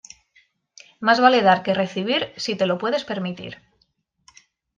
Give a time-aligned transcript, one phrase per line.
[1.05, 3.61] Más vale dar que recibir, si te lo puedes permitir.